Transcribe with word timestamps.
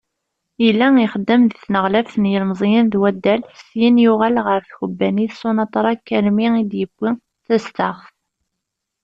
Yella 0.63 0.87
ixeddem 1.03 1.41
deg 1.49 1.53
tnqlaft 1.65 2.15
n 2.17 2.29
yilmeẓyen 2.31 2.85
d 2.93 2.95
waddal, 3.01 3.41
syin 3.65 4.01
yuɣal 4.03 4.35
ɣer 4.45 4.59
tkebbanit 4.63 5.33
Sonatrach 5.41 6.07
armi 6.17 6.45
i 6.61 6.63
d-yewwi 6.71 7.11
tastaɣt. 7.45 8.05